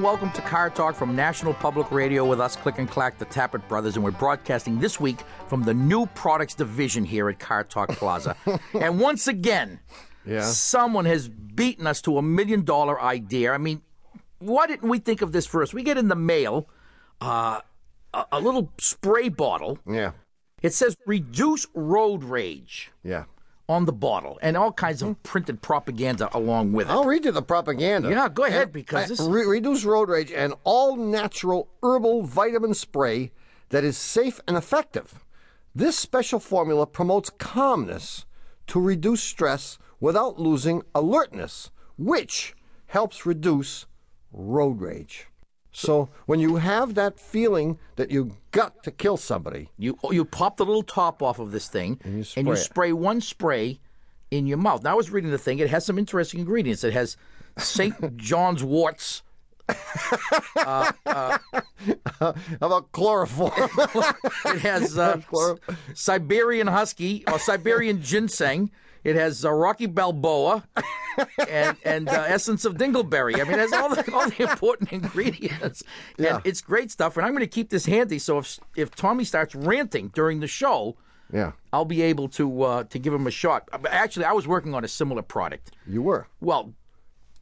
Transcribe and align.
and 0.00 0.06
welcome 0.06 0.30
to 0.32 0.40
Car 0.40 0.70
Talk 0.70 0.94
from 0.94 1.14
National 1.14 1.52
Public 1.52 1.90
Radio 1.92 2.24
with 2.24 2.40
us, 2.40 2.56
Click 2.56 2.78
and 2.78 2.88
Clack, 2.88 3.18
the 3.18 3.26
Tappet 3.26 3.68
Brothers, 3.68 3.96
and 3.96 4.02
we're 4.04 4.10
broadcasting 4.12 4.80
this 4.80 4.98
week 4.98 5.18
from 5.46 5.62
the 5.62 5.74
new 5.74 6.06
products 6.06 6.54
division 6.54 7.04
here 7.04 7.28
at 7.28 7.38
Car 7.38 7.64
Talk 7.64 7.90
Plaza. 7.90 8.34
and 8.80 8.98
once 8.98 9.28
again, 9.28 9.78
Yeah. 10.24 10.40
someone 10.40 11.04
has 11.04 11.28
beaten 11.28 11.86
us 11.86 12.00
to 12.02 12.16
a 12.16 12.22
million 12.22 12.64
dollar 12.64 12.98
idea. 12.98 13.52
I 13.52 13.58
mean, 13.58 13.82
why 14.38 14.66
didn't 14.66 14.88
we 14.88 15.00
think 15.00 15.20
of 15.20 15.32
this 15.32 15.44
first? 15.46 15.74
We 15.74 15.82
get 15.82 15.98
in 15.98 16.08
the 16.08 16.16
mail 16.16 16.66
uh, 17.20 17.60
a, 18.14 18.24
a 18.32 18.40
little 18.40 18.72
spray 18.78 19.28
bottle. 19.28 19.78
Yeah. 19.86 20.12
It 20.62 20.72
says 20.72 20.96
reduce 21.04 21.66
road 21.74 22.24
rage 22.24 22.90
Yeah. 23.04 23.24
On 23.70 23.84
the 23.84 23.92
bottle 23.92 24.38
and 24.42 24.56
all 24.56 24.72
kinds 24.72 25.00
of 25.00 25.08
hmm. 25.08 25.14
printed 25.22 25.62
propaganda 25.62 26.28
along 26.36 26.72
with 26.72 26.88
it. 26.88 26.90
I'll 26.90 27.04
read 27.04 27.24
you 27.24 27.30
the 27.30 27.40
propaganda. 27.40 28.10
Yeah, 28.10 28.28
go 28.28 28.44
ahead, 28.44 28.64
And- 28.64 28.72
because 28.72 29.08
this- 29.08 29.20
re- 29.20 29.46
reduce 29.46 29.84
road 29.84 30.08
rage 30.08 30.32
and 30.32 30.54
all 30.64 30.96
natural 30.96 31.68
herbal 31.82 32.24
vitamin 32.24 32.74
spray 32.74 33.30
that 33.68 33.84
is 33.84 33.96
safe 33.96 34.40
and 34.48 34.56
effective. 34.56 35.24
This 35.72 35.96
special 35.96 36.40
formula 36.40 36.84
promotes 36.86 37.30
calmness 37.30 38.26
to 38.66 38.80
reduce 38.80 39.22
stress 39.22 39.78
without 40.00 40.40
losing 40.40 40.82
alertness, 40.92 41.70
which 41.96 42.56
helps 42.86 43.24
reduce 43.24 43.86
road 44.32 44.80
rage. 44.80 45.28
So 45.72 46.08
when 46.26 46.40
you 46.40 46.56
have 46.56 46.94
that 46.94 47.20
feeling 47.20 47.78
that 47.96 48.10
you 48.10 48.36
got 48.50 48.82
to 48.84 48.90
kill 48.90 49.16
somebody, 49.16 49.68
You 49.78 49.96
you 50.10 50.24
pop 50.24 50.56
the 50.56 50.64
little 50.64 50.82
top 50.82 51.22
off 51.22 51.38
of 51.38 51.52
this 51.52 51.68
thing 51.68 52.00
and 52.04 52.18
you 52.18 52.24
spray 52.24 52.52
it. 52.52 52.56
spray 52.56 52.92
one 52.92 53.20
spray 53.20 53.80
in 54.30 54.46
your 54.46 54.58
mouth. 54.58 54.82
Now 54.82 54.92
I 54.92 54.94
was 54.94 55.10
reading 55.10 55.30
the 55.30 55.38
thing; 55.38 55.58
it 55.60 55.70
has 55.70 55.86
some 55.86 55.98
interesting 55.98 56.40
ingredients. 56.40 56.82
It 56.84 56.92
has 56.92 57.16
Saint 57.58 58.16
John's 58.16 58.64
worts. 58.64 59.22
how 60.56 60.90
about 62.60 62.90
chloroform? 62.92 63.52
It 64.46 64.58
has 64.62 64.98
uh, 64.98 65.20
Siberian 65.94 66.66
husky 66.66 67.24
or 67.30 67.38
Siberian 67.38 68.02
ginseng. 68.02 68.70
It 69.04 69.16
has 69.16 69.44
uh, 69.44 69.50
Rocky 69.52 69.86
Balboa 69.86 70.64
and 71.48 71.76
and 71.84 72.08
uh, 72.08 72.24
essence 72.26 72.64
of 72.64 72.74
dingleberry. 72.74 73.40
I 73.40 73.44
mean, 73.44 73.54
it 73.54 73.58
has 73.58 73.72
all 73.72 73.88
the 73.94 74.12
all 74.12 74.28
the 74.28 74.42
important 74.50 74.92
ingredients, 74.92 75.82
Yeah. 76.18 76.36
and 76.36 76.46
it's 76.46 76.60
great 76.60 76.90
stuff. 76.90 77.16
And 77.16 77.24
I'm 77.26 77.32
going 77.32 77.40
to 77.40 77.46
keep 77.46 77.70
this 77.70 77.86
handy, 77.86 78.18
so 78.18 78.38
if 78.38 78.58
if 78.76 78.94
Tommy 78.94 79.24
starts 79.24 79.54
ranting 79.54 80.08
during 80.08 80.40
the 80.40 80.46
show, 80.46 80.96
yeah, 81.32 81.52
I'll 81.72 81.84
be 81.84 82.02
able 82.02 82.28
to 82.30 82.62
uh, 82.62 82.84
to 82.84 82.98
give 82.98 83.12
him 83.14 83.26
a 83.26 83.30
shot. 83.30 83.68
Actually, 83.88 84.26
I 84.26 84.32
was 84.32 84.46
working 84.46 84.74
on 84.74 84.84
a 84.84 84.88
similar 84.88 85.22
product. 85.22 85.72
you 85.86 86.02
were. 86.02 86.26
Well, 86.40 86.74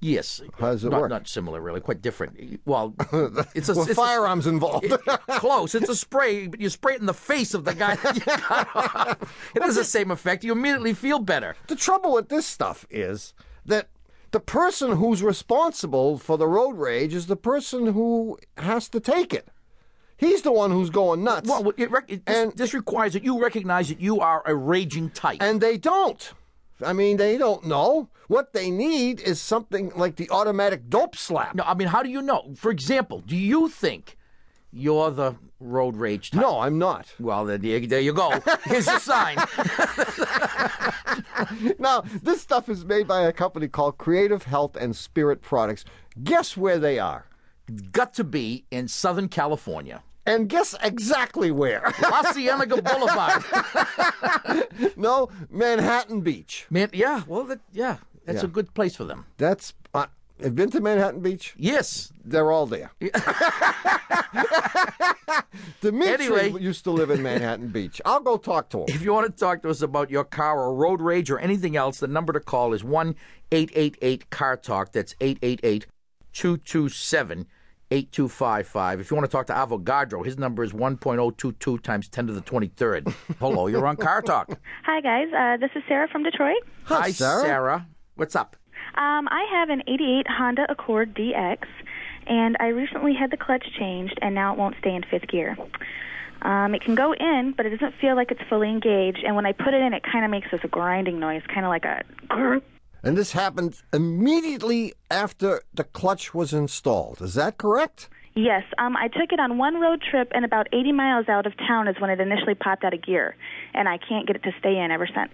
yes. 0.00 0.40
How 0.58 0.72
does 0.72 0.84
it 0.84 0.90
not, 0.90 1.00
work? 1.02 1.10
Not 1.10 1.28
similar, 1.28 1.60
really. 1.60 1.80
Quite 1.80 2.02
different. 2.02 2.60
Well, 2.64 2.94
it's 3.54 3.68
a 3.68 3.74
With 3.74 3.88
it's 3.88 3.90
a- 3.90 3.94
firearms 3.94 4.46
involved. 4.46 4.90
close. 5.28 5.74
It's 5.74 5.88
a 5.88 5.96
spray, 5.96 6.46
but 6.46 6.60
you 6.60 6.68
spray 6.70 6.94
it 6.94 7.00
in 7.00 7.06
the 7.06 7.14
face 7.14 7.54
of 7.54 7.64
the 7.64 7.74
guy 7.74 7.96
that 7.96 8.14
you 8.16 8.22
got 8.24 8.68
off. 8.76 9.50
It 9.54 9.62
has 9.62 9.76
the 9.76 9.84
same 9.84 10.10
effect. 10.10 10.44
You 10.44 10.52
immediately 10.52 10.94
feel 10.94 11.18
better. 11.18 11.56
The 11.68 11.76
trouble 11.76 12.12
with 12.14 12.28
this 12.28 12.46
stuff 12.46 12.86
is 12.90 13.34
that 13.66 13.88
the 14.32 14.40
person 14.40 14.92
who's 14.96 15.22
responsible 15.22 16.16
for 16.18 16.38
the 16.38 16.46
road 16.46 16.76
rage 16.78 17.14
is 17.14 17.26
the 17.26 17.36
person 17.36 17.88
who 17.92 18.38
has 18.56 18.88
to 18.90 19.00
take 19.00 19.34
it. 19.34 19.48
He's 20.16 20.42
the 20.42 20.52
one 20.52 20.70
who's 20.70 20.90
going 20.90 21.24
nuts. 21.24 21.48
Well, 21.48 21.72
it, 21.78 21.90
rec- 21.90 22.04
it, 22.12 22.26
this, 22.26 22.36
And- 22.36 22.52
this 22.52 22.74
requires 22.74 23.14
that 23.14 23.24
you 23.24 23.40
recognize 23.42 23.88
that 23.88 24.00
you 24.00 24.20
are 24.20 24.42
a 24.46 24.54
raging 24.54 25.10
type. 25.10 25.38
and 25.42 25.60
they 25.60 25.78
don't. 25.78 26.32
I 26.84 26.92
mean, 26.92 27.16
they 27.16 27.36
don't 27.38 27.66
know. 27.66 28.08
What 28.28 28.52
they 28.52 28.70
need 28.70 29.20
is 29.20 29.40
something 29.40 29.92
like 29.96 30.16
the 30.16 30.30
automatic 30.30 30.88
dope 30.88 31.16
slap. 31.16 31.54
no, 31.54 31.64
I 31.64 31.74
mean, 31.74 31.88
how 31.88 32.02
do 32.02 32.08
you 32.10 32.22
know? 32.22 32.52
For 32.56 32.70
example, 32.70 33.20
do 33.20 33.36
you 33.36 33.68
think 33.68 34.16
you're 34.72 35.10
the 35.10 35.34
road 35.58 35.96
rage 35.96 36.30
type? 36.30 36.40
No, 36.40 36.60
I'm 36.60 36.78
not. 36.78 37.12
Well, 37.18 37.44
then, 37.44 37.60
there 37.60 37.80
there 37.80 38.00
you 38.00 38.12
go. 38.12 38.40
Here's 38.64 38.86
your 38.86 39.00
sign. 39.00 39.36
Now, 41.78 42.02
this 42.22 42.40
stuff 42.40 42.68
is 42.68 42.84
made 42.84 43.08
by 43.08 43.22
a 43.22 43.32
company 43.32 43.66
called 43.66 43.98
Creative 43.98 44.42
Health 44.42 44.76
and 44.76 44.94
Spirit 44.94 45.42
Products. 45.42 45.84
Guess 46.22 46.56
where 46.56 46.78
they 46.78 46.98
are? 46.98 47.26
Got 47.92 48.14
to 48.14 48.24
be 48.24 48.66
in 48.70 48.88
Southern 48.88 49.28
California. 49.28 50.02
And 50.26 50.48
guess 50.48 50.74
exactly 50.82 51.50
where? 51.50 51.82
La 52.02 52.22
Cienega 52.32 52.80
Boulevard. 52.82 53.42
no, 54.96 55.28
Manhattan 55.48 56.20
Beach. 56.20 56.66
Man, 56.70 56.90
yeah, 56.92 57.22
well, 57.26 57.44
that, 57.44 57.60
yeah, 57.72 57.96
that's 58.26 58.42
Yeah. 58.42 58.44
a 58.44 58.48
good 58.48 58.72
place 58.74 58.94
for 58.96 59.04
them. 59.04 59.26
That's. 59.38 59.74
Uh, 59.94 60.06
have 60.42 60.54
been 60.54 60.70
to 60.70 60.80
Manhattan 60.80 61.20
Beach? 61.20 61.54
Yes. 61.58 62.12
They're 62.24 62.50
all 62.52 62.66
there. 62.66 62.92
Dimitri 65.80 66.12
Anyway. 66.26 66.52
used 66.60 66.84
to 66.84 66.90
live 66.90 67.10
in 67.10 67.22
Manhattan 67.22 67.68
Beach. 67.68 68.00
I'll 68.04 68.20
go 68.20 68.36
talk 68.36 68.68
to 68.70 68.78
him. 68.80 68.84
If 68.88 69.02
you 69.02 69.12
want 69.12 69.26
to 69.26 69.32
talk 69.38 69.62
to 69.62 69.70
us 69.70 69.82
about 69.82 70.10
your 70.10 70.24
car 70.24 70.58
or 70.58 70.74
road 70.74 71.00
rage 71.00 71.30
or 71.30 71.38
anything 71.38 71.76
else, 71.76 72.00
the 72.00 72.06
number 72.06 72.32
to 72.32 72.40
call 72.40 72.72
is 72.72 72.82
one 72.84 73.16
eight 73.52 73.70
eight 73.74 73.96
eight 74.02 74.30
Car 74.30 74.56
Talk. 74.56 74.92
That's 74.92 75.14
888 75.20 75.86
227 76.32 77.46
8255. 77.90 79.00
If 79.00 79.10
you 79.10 79.16
want 79.16 79.28
to 79.28 79.32
talk 79.32 79.46
to 79.46 79.52
Avogadro, 79.52 80.24
his 80.24 80.38
number 80.38 80.62
is 80.62 80.72
1.022 80.72 81.82
times 81.82 82.08
10 82.08 82.28
to 82.28 82.32
the 82.32 82.40
23rd. 82.40 83.12
Hello, 83.38 83.66
you're 83.66 83.86
on 83.86 83.96
Car 83.96 84.22
Talk. 84.22 84.58
Hi, 84.84 85.00
guys. 85.00 85.28
Uh, 85.36 85.56
this 85.56 85.70
is 85.74 85.82
Sarah 85.88 86.08
from 86.08 86.22
Detroit. 86.22 86.62
Hi, 86.84 87.10
Sarah. 87.10 87.86
What's 88.14 88.36
up? 88.36 88.56
Um, 88.94 89.28
I 89.28 89.46
have 89.50 89.70
an 89.70 89.82
88 89.86 90.26
Honda 90.28 90.66
Accord 90.68 91.14
DX, 91.14 91.64
and 92.26 92.56
I 92.60 92.68
recently 92.68 93.14
had 93.14 93.30
the 93.30 93.36
clutch 93.36 93.64
changed, 93.78 94.18
and 94.22 94.34
now 94.34 94.52
it 94.52 94.58
won't 94.58 94.76
stay 94.80 94.94
in 94.94 95.02
fifth 95.10 95.28
gear. 95.28 95.56
Um, 96.42 96.74
it 96.74 96.82
can 96.82 96.94
go 96.94 97.12
in, 97.12 97.54
but 97.56 97.66
it 97.66 97.70
doesn't 97.70 97.94
feel 98.00 98.16
like 98.16 98.30
it's 98.30 98.40
fully 98.48 98.68
engaged, 98.68 99.22
and 99.24 99.36
when 99.36 99.46
I 99.46 99.52
put 99.52 99.74
it 99.74 99.82
in, 99.82 99.92
it 99.92 100.02
kind 100.02 100.24
of 100.24 100.30
makes 100.30 100.48
this 100.50 100.60
grinding 100.70 101.20
noise, 101.20 101.42
kind 101.52 101.66
of 101.66 101.70
like 101.70 101.84
a 101.84 102.02
grr. 102.28 102.62
And 103.02 103.16
this 103.16 103.32
happened 103.32 103.80
immediately 103.92 104.92
after 105.10 105.62
the 105.72 105.84
clutch 105.84 106.34
was 106.34 106.52
installed. 106.52 107.22
Is 107.22 107.34
that 107.34 107.58
correct? 107.58 108.08
Yes, 108.34 108.62
um, 108.78 108.96
I 108.96 109.08
took 109.08 109.32
it 109.32 109.40
on 109.40 109.58
one 109.58 109.80
road 109.80 110.02
trip, 110.08 110.30
and 110.32 110.44
about 110.44 110.68
80 110.72 110.92
miles 110.92 111.28
out 111.28 111.46
of 111.46 111.56
town 111.56 111.88
is 111.88 111.96
when 111.98 112.10
it 112.10 112.20
initially 112.20 112.54
popped 112.54 112.84
out 112.84 112.94
of 112.94 113.02
gear, 113.02 113.34
and 113.74 113.88
I 113.88 113.98
can't 113.98 114.26
get 114.26 114.36
it 114.36 114.42
to 114.44 114.52
stay 114.60 114.76
in 114.78 114.90
ever 114.90 115.06
since. 115.06 115.32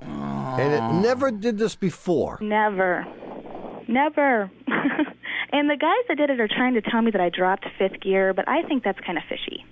And 0.00 0.72
it 0.72 1.00
never 1.00 1.30
did 1.30 1.58
this 1.58 1.76
before. 1.76 2.38
Never. 2.40 3.06
Never. 3.86 4.50
and 5.52 5.70
the 5.70 5.76
guys 5.76 6.04
that 6.08 6.16
did 6.16 6.30
it 6.30 6.40
are 6.40 6.48
trying 6.48 6.74
to 6.74 6.82
tell 6.82 7.02
me 7.02 7.10
that 7.12 7.20
I 7.20 7.28
dropped 7.28 7.66
fifth 7.78 8.00
gear, 8.00 8.34
but 8.34 8.48
I 8.48 8.62
think 8.62 8.82
that's 8.82 8.98
kind 9.00 9.16
of 9.16 9.24
fishy. 9.28 9.64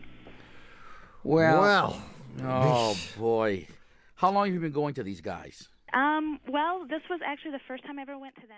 Well, 1.25 1.61
Well, 1.61 2.03
oh 2.45 2.97
boy. 3.19 3.67
How 4.15 4.31
long 4.31 4.47
have 4.47 4.55
you 4.55 4.61
been 4.61 4.73
going 4.73 4.95
to 4.95 5.03
these 5.03 5.21
guys? 5.21 5.69
Um, 5.93 6.41
well, 6.49 6.87
this 6.89 7.03
was 7.09 7.21
actually 7.25 7.53
the 7.53 7.61
first 7.69 7.85
time 7.85 7.99
I 7.99 8.03
ever 8.03 8.19
went 8.19 8.35
to 8.37 8.43
them. 8.43 8.51